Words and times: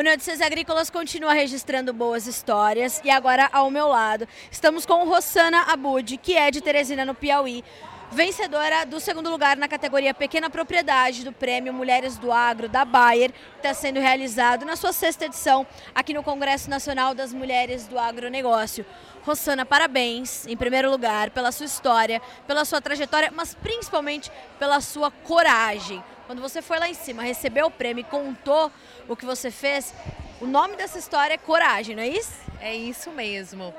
O 0.00 0.02
Notícias 0.02 0.40
Agrícolas 0.40 0.88
continua 0.88 1.34
registrando 1.34 1.92
boas 1.92 2.26
histórias 2.26 3.02
e 3.04 3.10
agora 3.10 3.50
ao 3.52 3.70
meu 3.70 3.86
lado 3.86 4.26
estamos 4.50 4.86
com 4.86 5.04
Rossana 5.04 5.64
Abud, 5.64 6.16
que 6.16 6.38
é 6.38 6.50
de 6.50 6.62
Teresina, 6.62 7.04
no 7.04 7.14
Piauí, 7.14 7.62
vencedora 8.10 8.86
do 8.86 8.98
segundo 8.98 9.28
lugar 9.28 9.58
na 9.58 9.68
categoria 9.68 10.14
Pequena 10.14 10.48
Propriedade 10.48 11.22
do 11.22 11.32
Prêmio 11.32 11.74
Mulheres 11.74 12.16
do 12.16 12.32
Agro 12.32 12.66
da 12.66 12.82
Bayer, 12.82 13.30
que 13.30 13.38
está 13.58 13.74
sendo 13.74 14.00
realizado 14.00 14.64
na 14.64 14.74
sua 14.74 14.90
sexta 14.90 15.26
edição 15.26 15.66
aqui 15.94 16.14
no 16.14 16.22
Congresso 16.22 16.70
Nacional 16.70 17.14
das 17.14 17.34
Mulheres 17.34 17.86
do 17.86 17.98
Agronegócio. 17.98 18.86
Rossana, 19.22 19.66
parabéns, 19.66 20.46
em 20.46 20.56
primeiro 20.56 20.90
lugar, 20.90 21.28
pela 21.28 21.52
sua 21.52 21.66
história, 21.66 22.22
pela 22.46 22.64
sua 22.64 22.80
trajetória, 22.80 23.30
mas 23.36 23.54
principalmente 23.54 24.32
pela 24.58 24.80
sua 24.80 25.10
coragem. 25.10 26.02
Quando 26.30 26.42
você 26.42 26.62
foi 26.62 26.78
lá 26.78 26.88
em 26.88 26.94
cima, 26.94 27.24
recebeu 27.24 27.66
o 27.66 27.70
prêmio 27.72 28.02
e 28.02 28.04
contou 28.04 28.70
o 29.08 29.16
que 29.16 29.26
você 29.26 29.50
fez, 29.50 29.92
o 30.40 30.46
nome 30.46 30.76
dessa 30.76 30.96
história 30.96 31.34
é 31.34 31.36
Coragem, 31.36 31.96
não 31.96 32.04
é 32.04 32.06
isso? 32.06 32.49
É 32.60 32.76
isso 32.76 33.10
mesmo. 33.10 33.72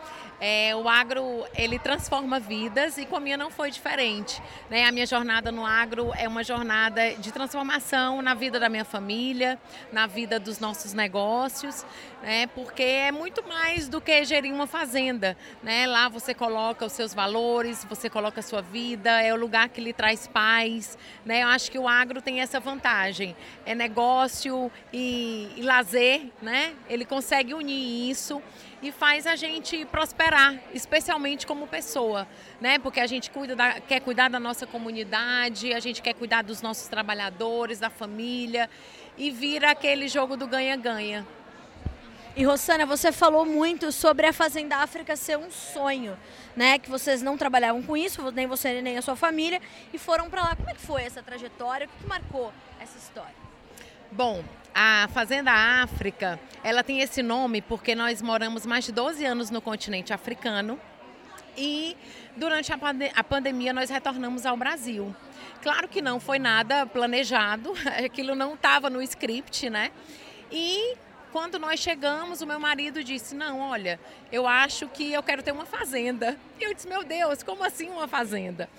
É, 0.43 0.75
o 0.75 0.89
agro 0.89 1.45
ele 1.53 1.77
transforma 1.77 2.39
vidas 2.39 2.97
e 2.97 3.05
com 3.05 3.15
a 3.15 3.19
minha 3.19 3.37
não 3.37 3.51
foi 3.51 3.69
diferente. 3.69 4.41
Né? 4.71 4.85
A 4.85 4.91
minha 4.91 5.05
jornada 5.05 5.51
no 5.51 5.63
agro 5.63 6.11
é 6.17 6.27
uma 6.27 6.43
jornada 6.43 7.13
de 7.13 7.31
transformação 7.31 8.23
na 8.23 8.33
vida 8.33 8.59
da 8.59 8.67
minha 8.67 8.83
família, 8.83 9.59
na 9.91 10.07
vida 10.07 10.39
dos 10.39 10.59
nossos 10.59 10.93
negócios, 10.93 11.85
né? 12.23 12.47
porque 12.47 12.81
é 12.81 13.11
muito 13.11 13.47
mais 13.47 13.87
do 13.87 14.01
que 14.01 14.25
gerir 14.25 14.51
uma 14.51 14.65
fazenda. 14.65 15.37
Né? 15.61 15.85
Lá 15.85 16.09
você 16.09 16.33
coloca 16.33 16.87
os 16.87 16.93
seus 16.93 17.13
valores, 17.13 17.85
você 17.87 18.09
coloca 18.09 18.39
a 18.39 18.43
sua 18.43 18.63
vida, 18.63 19.21
é 19.21 19.31
o 19.31 19.37
lugar 19.37 19.69
que 19.69 19.79
lhe 19.79 19.93
traz 19.93 20.25
paz. 20.25 20.97
Né? 21.23 21.43
Eu 21.43 21.49
acho 21.49 21.69
que 21.69 21.77
o 21.77 21.87
agro 21.87 22.19
tem 22.19 22.41
essa 22.41 22.59
vantagem. 22.59 23.35
É 23.63 23.75
negócio 23.75 24.71
e, 24.91 25.51
e 25.55 25.61
lazer, 25.61 26.31
né? 26.41 26.73
ele 26.89 27.05
consegue 27.05 27.53
unir 27.53 28.09
isso 28.09 28.41
e 28.81 28.91
faz 28.91 29.27
a 29.27 29.35
gente 29.35 29.85
prosperar, 29.85 30.59
especialmente 30.73 31.45
como 31.45 31.67
pessoa, 31.67 32.27
né? 32.59 32.79
Porque 32.79 32.99
a 32.99 33.07
gente 33.07 33.29
cuida 33.29 33.55
da, 33.55 33.79
quer 33.79 33.99
cuidar 34.01 34.29
da 34.29 34.39
nossa 34.39 34.65
comunidade, 34.65 35.73
a 35.73 35.79
gente 35.79 36.01
quer 36.01 36.13
cuidar 36.13 36.41
dos 36.41 36.61
nossos 36.61 36.87
trabalhadores, 36.87 37.79
da 37.79 37.89
família 37.89 38.69
e 39.17 39.29
vira 39.29 39.71
aquele 39.71 40.07
jogo 40.07 40.35
do 40.35 40.47
ganha-ganha. 40.47 41.25
E 42.35 42.45
Rossana, 42.45 42.85
você 42.85 43.11
falou 43.11 43.45
muito 43.45 43.91
sobre 43.91 44.25
a 44.25 44.31
Fazenda 44.31 44.77
África 44.77 45.17
ser 45.17 45.37
um 45.37 45.51
sonho, 45.51 46.17
né? 46.55 46.79
Que 46.79 46.89
vocês 46.89 47.21
não 47.21 47.37
trabalhavam 47.37 47.83
com 47.83 47.95
isso, 47.95 48.31
nem 48.31 48.47
você 48.47 48.81
nem 48.81 48.97
a 48.97 49.01
sua 49.01 49.17
família, 49.17 49.61
e 49.93 49.97
foram 49.97 50.29
para 50.29 50.41
lá. 50.41 50.55
Como 50.55 50.69
é 50.69 50.73
que 50.73 50.81
foi 50.81 51.03
essa 51.03 51.21
trajetória? 51.21 51.87
O 51.87 51.89
que 51.89 52.07
marcou 52.07 52.53
essa 52.79 52.97
história? 52.97 53.35
Bom, 54.09 54.43
a 54.73 55.07
Fazenda 55.13 55.51
África, 55.51 56.39
ela 56.63 56.83
tem 56.83 57.01
esse 57.01 57.21
nome 57.21 57.61
porque 57.61 57.93
nós 57.95 58.21
moramos 58.21 58.65
mais 58.65 58.85
de 58.85 58.91
12 58.91 59.25
anos 59.25 59.49
no 59.49 59.61
continente 59.61 60.13
africano 60.13 60.79
e 61.57 61.97
durante 62.35 62.71
a, 62.71 62.77
pande 62.77 63.11
a 63.15 63.23
pandemia 63.23 63.73
nós 63.73 63.89
retornamos 63.89 64.45
ao 64.45 64.55
Brasil. 64.55 65.15
Claro 65.61 65.87
que 65.87 66.01
não 66.01 66.19
foi 66.19 66.39
nada 66.39 66.85
planejado, 66.85 67.73
aquilo 68.03 68.35
não 68.35 68.53
estava 68.53 68.89
no 68.89 69.01
script, 69.01 69.69
né? 69.69 69.91
E 70.51 70.95
quando 71.31 71.57
nós 71.57 71.79
chegamos, 71.79 72.41
o 72.41 72.47
meu 72.47 72.59
marido 72.59 73.03
disse: 73.03 73.33
Não, 73.35 73.59
olha, 73.59 73.99
eu 74.31 74.47
acho 74.47 74.87
que 74.87 75.11
eu 75.11 75.23
quero 75.23 75.41
ter 75.41 75.51
uma 75.51 75.65
fazenda. 75.65 76.37
E 76.59 76.63
eu 76.63 76.73
disse: 76.73 76.87
Meu 76.87 77.03
Deus, 77.03 77.41
como 77.43 77.63
assim 77.63 77.89
uma 77.89 78.07
fazenda? 78.07 78.69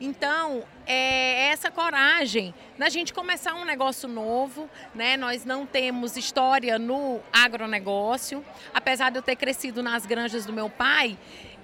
Então, 0.00 0.62
é 0.86 1.48
essa 1.48 1.72
coragem 1.72 2.54
da 2.78 2.88
gente 2.88 3.12
começar 3.12 3.54
um 3.54 3.64
negócio 3.64 4.08
novo, 4.08 4.70
né? 4.94 5.16
Nós 5.16 5.44
não 5.44 5.66
temos 5.66 6.16
história 6.16 6.78
no 6.78 7.20
agronegócio, 7.32 8.44
apesar 8.72 9.10
de 9.10 9.18
eu 9.18 9.22
ter 9.22 9.34
crescido 9.34 9.82
nas 9.82 10.06
granjas 10.06 10.46
do 10.46 10.52
meu 10.52 10.70
pai, 10.70 11.18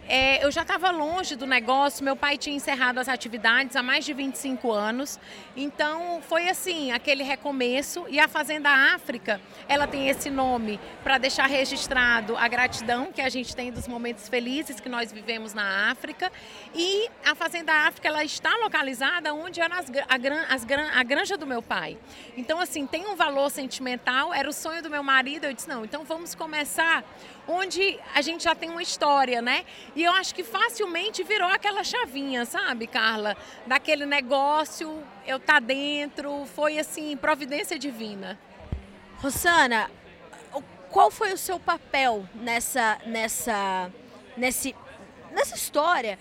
é, 0.08 0.44
eu 0.44 0.50
já 0.50 0.62
estava 0.62 0.90
longe 0.90 1.34
do 1.36 1.46
negócio, 1.46 2.04
meu 2.04 2.16
pai 2.16 2.36
tinha 2.36 2.54
encerrado 2.54 2.98
as 2.98 3.08
atividades 3.08 3.74
há 3.76 3.82
mais 3.82 4.04
de 4.04 4.12
25 4.12 4.70
anos, 4.70 5.18
então 5.56 6.20
foi 6.22 6.48
assim, 6.48 6.92
aquele 6.92 7.22
recomeço. 7.22 8.04
E 8.08 8.18
a 8.20 8.28
Fazenda 8.28 8.70
África, 8.94 9.40
ela 9.68 9.86
tem 9.86 10.08
esse 10.08 10.30
nome 10.30 10.78
para 11.02 11.18
deixar 11.18 11.46
registrado 11.46 12.36
a 12.36 12.46
gratidão 12.48 13.12
que 13.12 13.20
a 13.20 13.28
gente 13.28 13.54
tem 13.54 13.72
dos 13.72 13.88
momentos 13.88 14.28
felizes 14.28 14.80
que 14.80 14.88
nós 14.88 15.12
vivemos 15.12 15.54
na 15.54 15.90
África. 15.90 16.30
E 16.74 17.08
a 17.24 17.34
Fazenda 17.34 17.72
África, 17.72 18.08
ela 18.08 18.24
está 18.24 18.54
localizada 18.58 19.32
onde 19.32 19.60
era 19.60 19.78
as, 19.78 19.90
a, 19.90 20.54
as, 20.54 20.66
a 20.96 21.02
granja 21.02 21.36
do 21.36 21.46
meu 21.46 21.62
pai. 21.62 21.96
Então, 22.36 22.60
assim, 22.60 22.86
tem 22.86 23.06
um 23.06 23.16
valor 23.16 23.50
sentimental, 23.50 24.34
era 24.34 24.48
o 24.48 24.52
sonho 24.52 24.82
do 24.82 24.90
meu 24.90 25.02
marido. 25.02 25.44
Eu 25.44 25.52
disse, 25.52 25.68
não, 25.68 25.84
então 25.84 26.04
vamos 26.04 26.34
começar 26.34 27.04
onde 27.46 27.98
a 28.14 28.22
gente 28.22 28.44
já 28.44 28.54
tem 28.54 28.70
uma 28.70 28.82
história, 28.82 29.42
né? 29.42 29.64
E 29.94 30.02
eu 30.02 30.12
acho 30.12 30.34
que 30.34 30.42
facilmente 30.42 31.22
virou 31.22 31.48
aquela 31.48 31.84
chavinha, 31.84 32.44
sabe, 32.44 32.86
Carla? 32.86 33.36
Daquele 33.66 34.06
negócio, 34.06 35.02
eu 35.26 35.38
tá 35.38 35.60
dentro, 35.60 36.46
foi 36.46 36.78
assim, 36.78 37.16
providência 37.16 37.78
divina. 37.78 38.38
Rosana, 39.18 39.90
qual 40.90 41.10
foi 41.10 41.32
o 41.32 41.36
seu 41.36 41.58
papel 41.58 42.24
nessa 42.34 42.98
nessa 43.04 43.90
nesse 44.36 44.76
nessa 45.32 45.56
história 45.56 46.16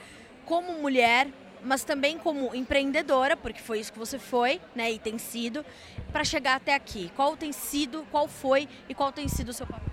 como 0.45 0.73
mulher, 0.73 1.27
mas 1.61 1.83
também 1.83 2.17
como 2.17 2.53
empreendedora, 2.55 3.37
porque 3.37 3.61
foi 3.61 3.79
isso 3.79 3.93
que 3.93 3.99
você 3.99 4.17
foi, 4.17 4.59
né, 4.75 4.91
e 4.91 4.99
tem 4.99 5.17
sido, 5.17 5.63
para 6.11 6.23
chegar 6.23 6.55
até 6.55 6.73
aqui? 6.73 7.11
Qual 7.15 7.37
tem 7.37 7.51
sido, 7.51 8.05
qual 8.11 8.27
foi 8.27 8.67
e 8.89 8.95
qual 8.95 9.11
tem 9.11 9.27
sido 9.27 9.49
o 9.49 9.53
seu 9.53 9.65
papel? 9.67 9.92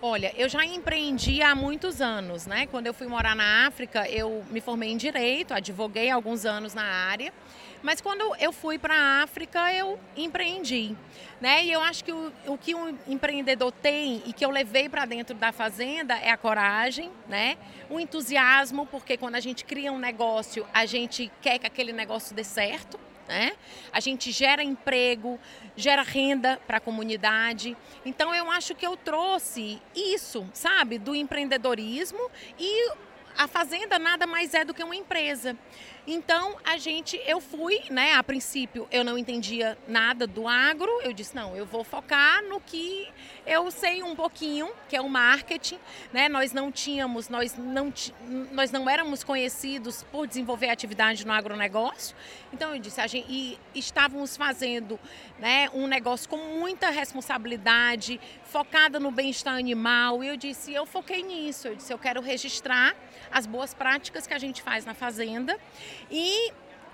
Olha, 0.00 0.32
eu 0.36 0.48
já 0.48 0.64
empreendi 0.64 1.42
há 1.42 1.56
muitos 1.56 2.00
anos, 2.00 2.46
né? 2.46 2.68
Quando 2.68 2.86
eu 2.86 2.94
fui 2.94 3.08
morar 3.08 3.34
na 3.34 3.66
África, 3.66 4.08
eu 4.08 4.44
me 4.48 4.60
formei 4.60 4.90
em 4.92 4.96
direito, 4.96 5.52
advoguei 5.52 6.08
alguns 6.08 6.44
anos 6.44 6.72
na 6.72 6.84
área. 6.84 7.32
Mas 7.82 8.00
quando 8.00 8.22
eu 8.36 8.52
fui 8.52 8.78
para 8.78 8.94
a 8.94 9.22
África, 9.24 9.72
eu 9.74 9.98
empreendi. 10.16 10.96
Né? 11.40 11.64
E 11.64 11.72
eu 11.72 11.80
acho 11.80 12.04
que 12.04 12.12
o, 12.12 12.32
o 12.46 12.56
que 12.56 12.76
um 12.76 12.96
empreendedor 13.08 13.72
tem 13.72 14.22
e 14.24 14.32
que 14.32 14.44
eu 14.44 14.50
levei 14.50 14.88
para 14.88 15.04
dentro 15.04 15.34
da 15.34 15.50
fazenda 15.50 16.16
é 16.16 16.30
a 16.30 16.36
coragem, 16.36 17.10
né? 17.28 17.56
o 17.90 17.98
entusiasmo, 17.98 18.86
porque 18.86 19.16
quando 19.16 19.34
a 19.34 19.40
gente 19.40 19.64
cria 19.64 19.90
um 19.90 19.98
negócio, 19.98 20.64
a 20.72 20.86
gente 20.86 21.28
quer 21.42 21.58
que 21.58 21.66
aquele 21.66 21.92
negócio 21.92 22.36
dê 22.36 22.44
certo 22.44 23.00
né? 23.28 23.52
A 23.92 24.00
gente 24.00 24.32
gera 24.32 24.62
emprego, 24.62 25.38
gera 25.76 26.02
renda 26.02 26.58
para 26.66 26.78
a 26.78 26.80
comunidade. 26.80 27.76
Então 28.04 28.34
eu 28.34 28.50
acho 28.50 28.74
que 28.74 28.86
eu 28.86 28.96
trouxe 28.96 29.80
isso, 29.94 30.48
sabe, 30.52 30.98
do 30.98 31.14
empreendedorismo 31.14 32.30
e 32.58 32.90
a 33.36 33.46
fazenda 33.46 33.98
nada 33.98 34.26
mais 34.26 34.54
é 34.54 34.64
do 34.64 34.74
que 34.74 34.82
uma 34.82 34.96
empresa. 34.96 35.56
Então 36.10 36.56
a 36.64 36.78
gente, 36.78 37.20
eu 37.26 37.38
fui, 37.38 37.82
né? 37.90 38.14
A 38.14 38.24
princípio 38.24 38.88
eu 38.90 39.04
não 39.04 39.18
entendia 39.18 39.76
nada 39.86 40.26
do 40.26 40.48
agro. 40.48 40.90
Eu 41.02 41.12
disse 41.12 41.36
não, 41.36 41.54
eu 41.54 41.66
vou 41.66 41.84
focar 41.84 42.42
no 42.44 42.62
que 42.62 43.06
eu 43.46 43.70
sei 43.70 44.02
um 44.02 44.16
pouquinho, 44.16 44.70
que 44.88 44.96
é 44.96 45.02
o 45.02 45.08
marketing, 45.08 45.78
né? 46.10 46.26
Nós 46.26 46.50
não 46.50 46.72
tínhamos, 46.72 47.28
nós 47.28 47.54
não, 47.58 47.92
nós 48.52 48.70
não 48.70 48.88
éramos 48.88 49.22
conhecidos 49.22 50.02
por 50.04 50.26
desenvolver 50.26 50.70
atividade 50.70 51.26
no 51.26 51.32
agronegócio. 51.32 52.16
Então 52.54 52.74
eu 52.74 52.80
disse 52.80 53.02
a 53.02 53.06
gente 53.06 53.30
e 53.30 53.58
estávamos 53.74 54.34
fazendo, 54.34 54.98
né? 55.38 55.68
Um 55.74 55.86
negócio 55.86 56.26
com 56.26 56.38
muita 56.38 56.88
responsabilidade, 56.88 58.18
focada 58.44 58.98
no 58.98 59.10
bem-estar 59.10 59.56
animal. 59.56 60.24
E 60.24 60.28
eu 60.28 60.38
disse 60.38 60.72
eu 60.72 60.86
foquei 60.86 61.22
nisso. 61.22 61.68
Eu 61.68 61.76
disse 61.76 61.92
eu 61.92 61.98
quero 61.98 62.22
registrar 62.22 62.96
as 63.30 63.46
boas 63.46 63.74
práticas 63.74 64.26
que 64.26 64.32
a 64.32 64.38
gente 64.38 64.62
faz 64.62 64.86
na 64.86 64.94
fazenda 64.94 65.58
e 66.10 66.52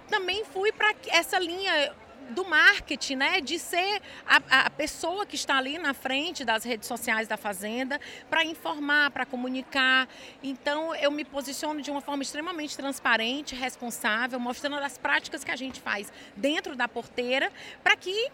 também 0.09 0.45
fui 0.45 0.73
para 0.73 0.95
essa 1.09 1.39
linha 1.39 1.95
do 2.31 2.45
marketing, 2.45 3.17
né? 3.17 3.41
De 3.41 3.59
ser 3.59 4.01
a, 4.27 4.67
a, 4.67 4.71
pessoa 4.71 5.27
que 5.27 5.35
está 5.35 5.57
ali 5.59 5.79
na 5.79 5.93
frente 5.93 6.45
das 6.45 6.65
redes 6.65 6.89
sociais 6.89 7.29
da 7.29 7.37
Fazenda 7.37 8.01
para 8.31 8.45
informar, 8.45 9.11
para 9.11 9.27
comunicar. 9.27 10.09
Então, 10.43 10.95
eu 10.95 11.11
me 11.11 11.25
posiciono 11.25 11.83
de 11.83 11.91
uma 11.91 12.01
forma 12.01 12.23
extremamente 12.23 12.77
transparente, 12.77 13.55
responsável, 13.55 14.39
mostrando 14.41 14.77
as 14.77 14.97
práticas 14.97 15.45
que 15.45 15.51
a 15.51 15.57
gente 15.57 15.81
faz 15.81 16.13
dentro 16.37 16.75
da 16.75 16.89
porteira, 16.89 17.51
para 17.83 17.97
que 17.97 18.31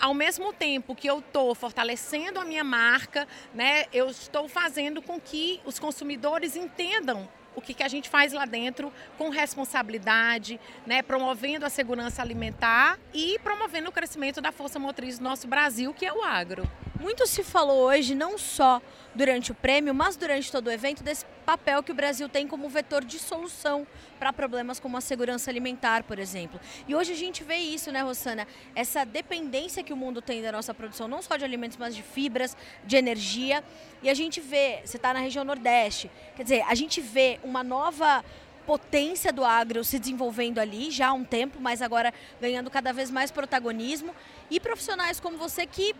ao 0.00 0.14
mesmo 0.14 0.52
tempo 0.52 0.94
que 0.94 1.08
eu 1.08 1.18
estou 1.18 1.54
fortalecendo 1.54 2.38
a 2.38 2.44
minha 2.44 2.62
marca, 2.62 3.26
né, 3.52 3.86
eu 3.92 4.08
estou 4.08 4.48
fazendo 4.48 5.02
com 5.02 5.20
que 5.20 5.60
os 5.64 5.78
consumidores 5.78 6.54
entendam 6.54 7.28
o 7.58 7.60
que, 7.60 7.74
que 7.74 7.82
a 7.82 7.88
gente 7.88 8.08
faz 8.08 8.32
lá 8.32 8.46
dentro 8.46 8.92
com 9.18 9.28
responsabilidade, 9.28 10.58
né, 10.86 11.02
promovendo 11.02 11.66
a 11.66 11.68
segurança 11.68 12.22
alimentar 12.22 12.98
e 13.12 13.38
promovendo 13.40 13.88
o 13.88 13.92
crescimento 13.92 14.40
da 14.40 14.52
força 14.52 14.78
motriz 14.78 15.18
do 15.18 15.24
nosso 15.24 15.46
Brasil, 15.46 15.92
que 15.92 16.06
é 16.06 16.12
o 16.12 16.22
agro. 16.22 16.68
Muito 17.00 17.28
se 17.28 17.44
falou 17.44 17.78
hoje, 17.84 18.12
não 18.12 18.36
só 18.36 18.82
durante 19.14 19.52
o 19.52 19.54
prêmio, 19.54 19.94
mas 19.94 20.16
durante 20.16 20.50
todo 20.50 20.66
o 20.66 20.70
evento, 20.70 21.02
desse 21.02 21.24
papel 21.46 21.80
que 21.80 21.92
o 21.92 21.94
Brasil 21.94 22.28
tem 22.28 22.46
como 22.46 22.68
vetor 22.68 23.04
de 23.04 23.20
solução 23.20 23.86
para 24.18 24.32
problemas 24.32 24.80
como 24.80 24.96
a 24.96 25.00
segurança 25.00 25.48
alimentar, 25.48 26.02
por 26.02 26.18
exemplo. 26.18 26.60
E 26.88 26.94
hoje 26.96 27.12
a 27.12 27.16
gente 27.16 27.44
vê 27.44 27.56
isso, 27.56 27.92
né, 27.92 28.02
Rosana? 28.02 28.48
Essa 28.74 29.04
dependência 29.04 29.82
que 29.84 29.92
o 29.92 29.96
mundo 29.96 30.20
tem 30.20 30.42
da 30.42 30.50
nossa 30.50 30.74
produção, 30.74 31.06
não 31.06 31.22
só 31.22 31.36
de 31.36 31.44
alimentos, 31.44 31.78
mas 31.78 31.94
de 31.94 32.02
fibras, 32.02 32.56
de 32.84 32.96
energia. 32.96 33.62
E 34.02 34.10
a 34.10 34.14
gente 34.14 34.40
vê, 34.40 34.80
você 34.84 34.96
está 34.96 35.14
na 35.14 35.20
região 35.20 35.44
Nordeste, 35.44 36.10
quer 36.34 36.42
dizer, 36.42 36.64
a 36.68 36.74
gente 36.74 37.00
vê 37.00 37.38
uma 37.44 37.62
nova 37.62 38.24
potência 38.66 39.32
do 39.32 39.44
agro 39.44 39.82
se 39.82 39.98
desenvolvendo 39.98 40.58
ali 40.58 40.90
já 40.90 41.08
há 41.08 41.12
um 41.14 41.24
tempo, 41.24 41.58
mas 41.58 41.80
agora 41.80 42.12
ganhando 42.40 42.70
cada 42.70 42.92
vez 42.92 43.10
mais 43.10 43.30
protagonismo. 43.30 44.14
E 44.50 44.60
profissionais 44.60 45.18
como 45.18 45.38
você 45.38 45.64
que 45.64 45.94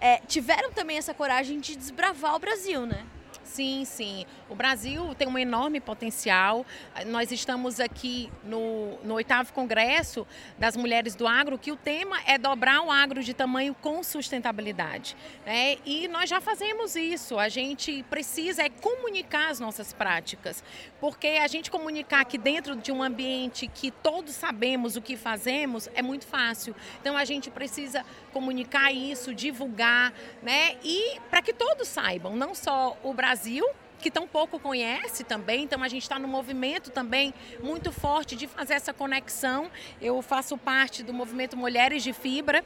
é, 0.00 0.18
tiveram 0.26 0.72
também 0.72 0.96
essa 0.96 1.12
coragem 1.12 1.60
de 1.60 1.76
desbravar 1.76 2.34
o 2.34 2.38
Brasil, 2.38 2.86
né? 2.86 3.04
Sim, 3.50 3.84
sim. 3.84 4.26
O 4.48 4.54
Brasil 4.54 5.12
tem 5.16 5.26
um 5.26 5.36
enorme 5.36 5.80
potencial. 5.80 6.64
Nós 7.06 7.32
estamos 7.32 7.80
aqui 7.80 8.30
no, 8.44 8.96
oitavo 9.12 9.52
congresso 9.52 10.24
das 10.56 10.76
mulheres 10.76 11.16
do 11.16 11.26
agro, 11.26 11.58
que 11.58 11.72
o 11.72 11.76
tema 11.76 12.20
é 12.26 12.38
dobrar 12.38 12.80
o 12.80 12.92
agro 12.92 13.24
de 13.24 13.34
tamanho 13.34 13.74
com 13.74 14.04
sustentabilidade. 14.04 15.16
Né? 15.44 15.78
E 15.84 16.06
nós 16.06 16.30
já 16.30 16.40
fazemos 16.40 16.94
isso. 16.94 17.40
A 17.40 17.48
gente 17.48 18.04
precisa 18.04 18.62
é 18.62 18.68
comunicar 18.68 19.50
as 19.50 19.58
nossas 19.58 19.92
práticas, 19.92 20.62
porque 21.00 21.26
a 21.26 21.48
gente 21.48 21.72
comunicar 21.72 22.20
aqui 22.20 22.38
dentro 22.38 22.76
de 22.76 22.92
um 22.92 23.02
ambiente 23.02 23.66
que 23.66 23.90
todos 23.90 24.36
sabemos 24.36 24.94
o 24.94 25.02
que 25.02 25.16
fazemos 25.16 25.88
é 25.96 26.02
muito 26.02 26.24
fácil. 26.24 26.72
Então 27.00 27.16
a 27.16 27.24
gente 27.24 27.50
precisa 27.50 28.04
comunicar 28.32 28.92
isso, 28.92 29.34
divulgar, 29.34 30.12
né? 30.40 30.76
E 30.84 31.18
para 31.28 31.42
que 31.42 31.52
todos 31.52 31.88
saibam, 31.88 32.36
não 32.36 32.54
só 32.54 32.96
o 33.02 33.12
Brasil 33.12 33.39
Brasil, 33.40 33.64
que 33.98 34.10
tão 34.10 34.28
pouco 34.28 34.60
conhece 34.60 35.24
também, 35.24 35.64
então 35.64 35.82
a 35.82 35.88
gente 35.88 36.02
está 36.02 36.18
no 36.18 36.28
movimento 36.28 36.90
também 36.90 37.32
muito 37.62 37.90
forte 37.90 38.36
de 38.36 38.46
fazer 38.46 38.74
essa 38.74 38.92
conexão. 38.92 39.70
Eu 39.98 40.20
faço 40.20 40.58
parte 40.58 41.02
do 41.02 41.14
movimento 41.14 41.56
Mulheres 41.56 42.02
de 42.02 42.12
Fibra 42.12 42.62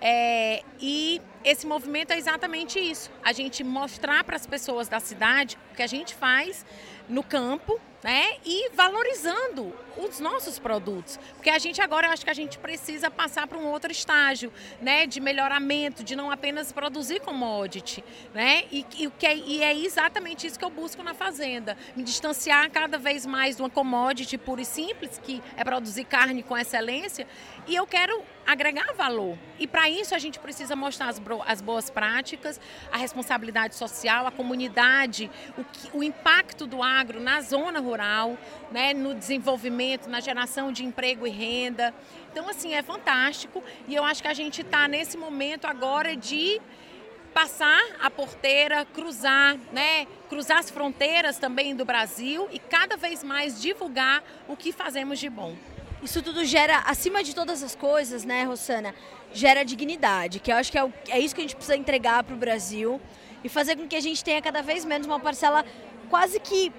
é, 0.00 0.62
e 0.80 1.20
esse 1.44 1.66
movimento 1.66 2.12
é 2.12 2.16
exatamente 2.16 2.78
isso: 2.78 3.10
a 3.22 3.32
gente 3.32 3.62
mostrar 3.62 4.24
para 4.24 4.36
as 4.36 4.46
pessoas 4.46 4.88
da 4.88 4.98
cidade 4.98 5.58
o 5.72 5.76
que 5.76 5.82
a 5.82 5.86
gente 5.86 6.14
faz 6.14 6.64
no 7.06 7.22
campo, 7.22 7.78
né? 8.04 8.36
E 8.44 8.68
valorizando 8.74 9.72
os 9.96 10.20
nossos 10.20 10.58
produtos. 10.58 11.18
Porque 11.36 11.48
a 11.48 11.58
gente 11.58 11.80
agora 11.80 12.10
acho 12.10 12.22
que 12.22 12.30
a 12.30 12.34
gente 12.34 12.58
precisa 12.58 13.10
passar 13.10 13.46
para 13.46 13.56
um 13.56 13.66
outro 13.66 13.90
estágio, 13.90 14.52
né? 14.82 15.06
De 15.06 15.20
melhoramento, 15.20 16.04
de 16.04 16.14
não 16.14 16.30
apenas 16.30 16.70
produzir 16.70 17.20
commodity, 17.20 18.04
né? 18.34 18.64
E, 18.70 18.84
e, 18.98 19.10
é, 19.22 19.36
e 19.36 19.62
é 19.62 19.74
exatamente 19.74 20.46
isso 20.46 20.58
que 20.58 20.64
eu 20.64 20.68
busco 20.68 21.02
na 21.02 21.14
fazenda. 21.14 21.78
Me 21.96 22.02
distanciar 22.02 22.70
cada 22.70 22.98
vez 22.98 23.24
mais 23.24 23.56
de 23.56 23.62
uma 23.62 23.70
commodity 23.70 24.36
pura 24.36 24.60
e 24.60 24.66
simples, 24.66 25.18
que 25.24 25.42
é 25.56 25.64
produzir 25.64 26.04
carne 26.04 26.42
com 26.42 26.58
excelência. 26.58 27.26
E 27.66 27.74
eu 27.74 27.86
quero 27.86 28.22
agregar 28.46 28.92
valor. 28.94 29.38
E 29.58 29.66
para 29.66 29.88
isso 29.88 30.14
a 30.14 30.18
gente 30.18 30.38
precisa 30.38 30.76
mostrar 30.76 31.08
as, 31.08 31.20
as, 31.46 31.60
boas 31.60 31.90
práticas, 31.90 32.60
a 32.92 32.96
responsabilidade 32.96 33.74
social, 33.74 34.26
a 34.26 34.30
comunidade, 34.30 35.30
o, 35.56 35.64
que, 35.64 35.96
o 35.96 36.02
impacto 36.02 36.66
do 36.66 36.82
agro 36.82 37.20
na 37.20 37.40
zona 37.40 37.80
rural, 37.80 38.38
né, 38.70 38.92
no 38.92 39.14
desenvolvimento, 39.14 40.08
na 40.08 40.20
geração 40.20 40.72
de 40.72 40.84
emprego 40.84 41.26
e 41.26 41.30
renda. 41.30 41.94
Então, 42.32 42.48
assim, 42.48 42.74
é 42.74 42.82
fantástico. 42.82 43.62
E 43.86 43.94
eu 43.94 44.04
acho 44.04 44.22
que 44.22 44.28
a 44.28 44.34
gente 44.34 44.60
está 44.60 44.88
nesse 44.88 45.16
momento 45.16 45.66
agora 45.66 46.16
de 46.16 46.60
passar 47.32 47.82
a 48.00 48.08
porteira, 48.08 48.84
cruzar, 48.84 49.56
né, 49.72 50.06
cruzar 50.28 50.58
as 50.58 50.70
fronteiras 50.70 51.36
também 51.36 51.74
do 51.74 51.84
Brasil 51.84 52.48
e 52.52 52.60
cada 52.60 52.96
vez 52.96 53.24
mais 53.24 53.60
divulgar 53.60 54.22
o 54.46 54.56
que 54.56 54.72
fazemos 54.72 55.18
de 55.18 55.28
bom. 55.28 55.56
Isso 56.04 56.20
tudo 56.20 56.44
gera, 56.44 56.80
acima 56.80 57.24
de 57.24 57.34
todas 57.34 57.62
as 57.62 57.74
coisas, 57.74 58.26
né, 58.26 58.44
Rossana, 58.44 58.94
gera 59.32 59.64
dignidade, 59.64 60.38
que 60.38 60.52
eu 60.52 60.56
acho 60.56 60.70
que 60.70 60.76
é, 60.76 60.84
o, 60.84 60.92
é 61.08 61.18
isso 61.18 61.34
que 61.34 61.40
a 61.40 61.44
gente 61.44 61.56
precisa 61.56 61.74
entregar 61.74 62.22
para 62.22 62.34
o 62.34 62.36
Brasil 62.36 63.00
e 63.42 63.48
fazer 63.48 63.74
com 63.74 63.88
que 63.88 63.96
a 63.96 64.00
gente 64.00 64.22
tenha 64.22 64.42
cada 64.42 64.60
vez 64.60 64.84
menos 64.84 65.06
uma 65.06 65.18
parcela 65.18 65.64
quase 66.10 66.38
que 66.38 66.70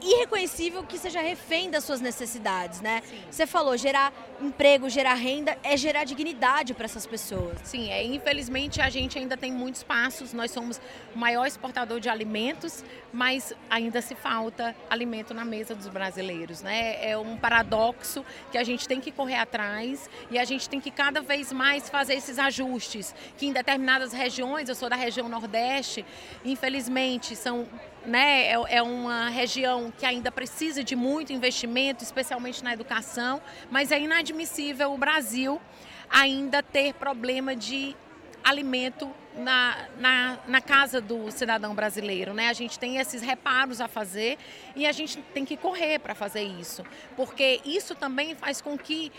irreconhecível 0.00 0.82
que 0.82 0.98
seja 0.98 1.20
refém 1.20 1.70
das 1.70 1.84
suas 1.84 2.00
necessidades, 2.00 2.80
né? 2.80 3.02
Sim. 3.04 3.20
Você 3.30 3.46
falou, 3.46 3.76
gerar 3.76 4.12
emprego, 4.40 4.88
gerar 4.88 5.14
renda, 5.14 5.58
é 5.62 5.76
gerar 5.76 6.04
dignidade 6.04 6.74
para 6.74 6.84
essas 6.84 7.06
pessoas. 7.06 7.58
Sim, 7.64 7.90
é, 7.90 8.04
infelizmente 8.04 8.80
a 8.80 8.88
gente 8.88 9.18
ainda 9.18 9.36
tem 9.36 9.52
muitos 9.52 9.82
passos, 9.82 10.32
nós 10.32 10.50
somos 10.50 10.80
o 11.14 11.18
maior 11.18 11.46
exportador 11.46 12.00
de 12.00 12.08
alimentos, 12.08 12.84
mas 13.12 13.52
ainda 13.68 14.00
se 14.00 14.14
falta 14.14 14.74
alimento 14.88 15.34
na 15.34 15.44
mesa 15.44 15.74
dos 15.74 15.88
brasileiros, 15.88 16.62
né? 16.62 16.96
É 17.08 17.16
um 17.16 17.36
paradoxo 17.36 18.24
que 18.50 18.58
a 18.58 18.64
gente 18.64 18.86
tem 18.86 19.00
que 19.00 19.10
correr 19.10 19.36
atrás 19.36 20.08
e 20.30 20.38
a 20.38 20.44
gente 20.44 20.68
tem 20.68 20.80
que 20.80 20.90
cada 20.90 21.20
vez 21.20 21.52
mais 21.52 21.88
fazer 21.88 22.14
esses 22.14 22.38
ajustes, 22.38 23.14
que 23.36 23.46
em 23.46 23.52
determinadas 23.52 24.12
regiões, 24.12 24.68
eu 24.68 24.74
sou 24.74 24.88
da 24.88 24.96
região 24.96 25.28
Nordeste, 25.28 26.04
infelizmente 26.44 27.34
são 27.34 27.66
né, 28.08 28.46
é, 28.46 28.54
é, 28.68 28.82
uma 28.82 29.28
região 29.28 29.92
que 29.96 30.06
ainda 30.06 30.32
precisa 30.32 30.82
de 30.82 30.96
muito 30.96 31.32
investimento, 31.32 32.02
especialmente 32.02 32.64
na 32.64 32.72
educação, 32.72 33.40
mas 33.70 33.92
é 33.92 34.00
inadmissível 34.00 34.92
o 34.92 34.98
Brasil 34.98 35.60
ainda 36.10 36.62
ter 36.62 36.94
problema 36.94 37.54
de 37.54 37.94
alimento 38.42 39.10
na, 39.36 39.88
na, 39.98 40.38
na, 40.46 40.60
casa 40.60 41.00
do 41.00 41.30
cidadão 41.30 41.74
brasileiro. 41.74 42.32
Né? 42.32 42.48
A 42.48 42.52
gente 42.52 42.78
tem 42.78 42.96
esses 42.96 43.20
reparos 43.20 43.80
a 43.80 43.86
fazer 43.86 44.38
e 44.74 44.86
a 44.86 44.92
gente 44.92 45.20
tem 45.34 45.44
que 45.44 45.56
correr 45.56 45.98
para 45.98 46.14
fazer 46.14 46.42
isso, 46.42 46.82
porque 47.14 47.60
isso 47.64 47.94
também 47.94 48.34
faz 48.34 48.60
com 48.60 48.76
que 48.78 49.12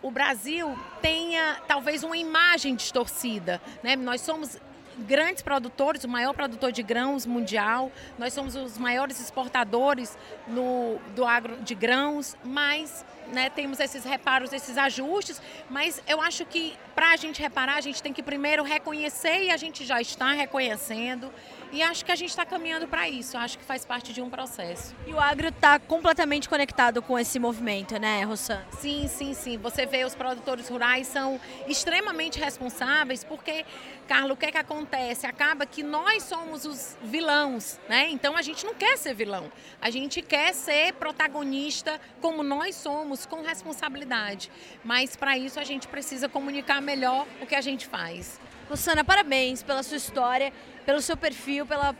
o 0.00 0.10
Brasil 0.12 0.78
tenha 1.02 1.60
talvez 1.66 2.04
uma 2.04 2.16
imagem 2.16 2.76
distorcida. 2.76 3.60
Né? 3.82 3.96
Nós 3.96 4.20
somos 4.20 4.58
grandes 5.06 5.42
produtores, 5.42 6.04
o 6.04 6.08
maior 6.08 6.34
produtor 6.34 6.72
de 6.72 6.82
grãos 6.82 7.24
mundial, 7.24 7.90
nós 8.18 8.32
somos 8.32 8.56
os 8.56 8.76
maiores 8.78 9.20
exportadores 9.20 10.16
no, 10.46 10.98
do 11.14 11.24
agro 11.24 11.56
de 11.58 11.74
grãos, 11.74 12.36
mas 12.44 13.04
né, 13.32 13.50
temos 13.50 13.78
esses 13.80 14.04
reparos, 14.04 14.52
esses 14.52 14.76
ajustes, 14.76 15.40
mas 15.68 16.02
eu 16.06 16.20
acho 16.20 16.44
que 16.46 16.74
para 16.94 17.12
a 17.12 17.16
gente 17.16 17.40
reparar, 17.40 17.76
a 17.76 17.80
gente 17.80 18.02
tem 18.02 18.12
que 18.12 18.22
primeiro 18.22 18.62
reconhecer 18.62 19.44
e 19.44 19.50
a 19.50 19.56
gente 19.56 19.84
já 19.84 20.00
está 20.00 20.32
reconhecendo. 20.32 21.30
E 21.70 21.82
acho 21.82 22.04
que 22.04 22.10
a 22.10 22.16
gente 22.16 22.30
está 22.30 22.46
caminhando 22.46 22.88
para 22.88 23.08
isso. 23.08 23.36
Acho 23.36 23.58
que 23.58 23.64
faz 23.64 23.84
parte 23.84 24.12
de 24.12 24.22
um 24.22 24.30
processo. 24.30 24.94
E 25.06 25.12
o 25.12 25.20
agro 25.20 25.48
está 25.48 25.78
completamente 25.78 26.48
conectado 26.48 27.02
com 27.02 27.18
esse 27.18 27.38
movimento, 27.38 27.98
né, 27.98 28.22
Rossan? 28.22 28.62
Sim, 28.78 29.06
sim, 29.06 29.34
sim. 29.34 29.58
Você 29.58 29.84
vê 29.84 30.04
os 30.04 30.14
produtores 30.14 30.68
rurais 30.68 31.06
são 31.06 31.38
extremamente 31.66 32.38
responsáveis, 32.38 33.22
porque, 33.22 33.66
Carlos, 34.06 34.32
o 34.32 34.36
que 34.36 34.46
é 34.46 34.52
que 34.52 34.58
acontece? 34.58 35.26
Acaba 35.26 35.66
que 35.66 35.82
nós 35.82 36.22
somos 36.22 36.64
os 36.64 36.96
vilões, 37.02 37.78
né? 37.88 38.08
Então 38.10 38.36
a 38.36 38.42
gente 38.42 38.64
não 38.64 38.74
quer 38.74 38.96
ser 38.96 39.14
vilão. 39.14 39.52
A 39.80 39.90
gente 39.90 40.22
quer 40.22 40.54
ser 40.54 40.94
protagonista 40.94 42.00
como 42.20 42.42
nós 42.42 42.76
somos, 42.76 43.26
com 43.26 43.42
responsabilidade. 43.42 44.50
Mas 44.82 45.16
para 45.16 45.36
isso 45.36 45.60
a 45.60 45.64
gente 45.64 45.86
precisa 45.86 46.28
comunicar 46.28 46.80
melhor 46.80 47.26
o 47.40 47.46
que 47.46 47.54
a 47.54 47.60
gente 47.60 47.86
faz. 47.86 48.40
Rosana, 48.68 49.02
parabéns 49.02 49.62
pela 49.62 49.82
sua 49.82 49.96
história, 49.96 50.52
pelo 50.84 51.00
seu 51.00 51.16
perfil, 51.16 51.64
pela 51.64 51.94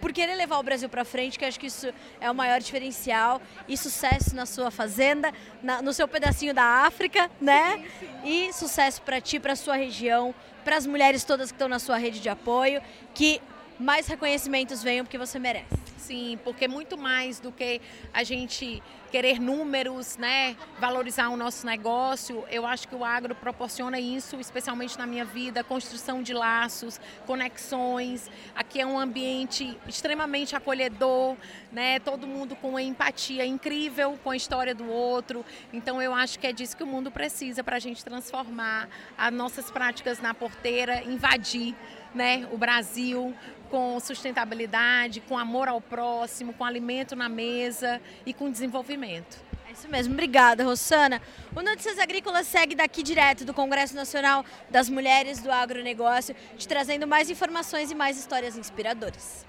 por 0.00 0.12
querer 0.12 0.34
levar 0.34 0.58
o 0.58 0.62
Brasil 0.64 0.88
para 0.88 1.04
frente, 1.04 1.38
que 1.38 1.44
acho 1.44 1.60
que 1.60 1.68
isso 1.68 1.94
é 2.20 2.28
o 2.28 2.34
maior 2.34 2.60
diferencial 2.60 3.40
e 3.68 3.76
sucesso 3.76 4.34
na 4.34 4.44
sua 4.44 4.68
fazenda, 4.68 5.32
na, 5.62 5.80
no 5.80 5.92
seu 5.92 6.08
pedacinho 6.08 6.52
da 6.52 6.64
África, 6.64 7.30
né? 7.40 7.76
Sim, 7.78 7.86
sim. 8.00 8.48
E 8.48 8.52
sucesso 8.52 9.00
para 9.02 9.20
ti, 9.20 9.38
para 9.38 9.54
sua 9.54 9.76
região, 9.76 10.34
para 10.64 10.76
as 10.76 10.86
mulheres 10.88 11.22
todas 11.22 11.52
que 11.52 11.54
estão 11.54 11.68
na 11.68 11.78
sua 11.78 11.98
rede 11.98 12.18
de 12.18 12.28
apoio, 12.28 12.82
que 13.14 13.40
mais 13.78 14.08
reconhecimentos 14.08 14.82
venham 14.82 15.04
porque 15.04 15.16
você 15.16 15.38
merece. 15.38 15.81
Sim, 16.02 16.36
porque 16.42 16.66
muito 16.66 16.98
mais 16.98 17.38
do 17.38 17.52
que 17.52 17.80
a 18.12 18.24
gente 18.24 18.82
querer 19.12 19.38
números, 19.38 20.16
né, 20.16 20.56
valorizar 20.80 21.28
o 21.28 21.36
nosso 21.36 21.64
negócio, 21.64 22.44
eu 22.50 22.66
acho 22.66 22.88
que 22.88 22.94
o 22.96 23.04
agro 23.04 23.36
proporciona 23.36 24.00
isso, 24.00 24.40
especialmente 24.40 24.98
na 24.98 25.06
minha 25.06 25.24
vida, 25.24 25.62
construção 25.62 26.20
de 26.20 26.34
laços, 26.34 27.00
conexões. 27.24 28.28
Aqui 28.52 28.80
é 28.80 28.86
um 28.86 28.98
ambiente 28.98 29.78
extremamente 29.86 30.56
acolhedor, 30.56 31.36
né, 31.70 32.00
todo 32.00 32.26
mundo 32.26 32.56
com 32.56 32.70
uma 32.70 32.82
empatia 32.82 33.46
incrível 33.46 34.18
com 34.24 34.30
a 34.30 34.36
história 34.36 34.74
do 34.74 34.90
outro. 34.90 35.44
Então 35.72 36.02
eu 36.02 36.12
acho 36.12 36.36
que 36.36 36.48
é 36.48 36.52
disso 36.52 36.76
que 36.76 36.82
o 36.82 36.86
mundo 36.86 37.12
precisa 37.12 37.62
para 37.62 37.76
a 37.76 37.80
gente 37.80 38.04
transformar 38.04 38.88
as 39.16 39.32
nossas 39.32 39.70
práticas 39.70 40.20
na 40.20 40.34
porteira, 40.34 41.04
invadir 41.04 41.76
né, 42.12 42.48
o 42.50 42.58
Brasil 42.58 43.32
com 43.72 43.98
sustentabilidade, 43.98 45.22
com 45.22 45.38
amor 45.38 45.66
ao 45.66 45.80
próximo, 45.80 46.52
com 46.52 46.62
alimento 46.62 47.16
na 47.16 47.26
mesa 47.26 48.02
e 48.26 48.34
com 48.34 48.50
desenvolvimento. 48.50 49.42
isso 49.72 49.88
mesmo, 49.88 50.12
obrigada, 50.12 50.62
Rossana. 50.62 51.22
O 51.56 51.62
Notícias 51.62 51.98
Agrícolas 51.98 52.46
segue 52.46 52.74
daqui 52.74 53.02
direto 53.02 53.46
do 53.46 53.54
Congresso 53.54 53.96
Nacional 53.96 54.44
das 54.68 54.90
Mulheres 54.90 55.40
do 55.40 55.50
Agronegócio, 55.50 56.36
te 56.58 56.68
trazendo 56.68 57.06
mais 57.06 57.30
informações 57.30 57.90
e 57.90 57.94
mais 57.94 58.18
histórias 58.18 58.58
inspiradoras. 58.58 59.46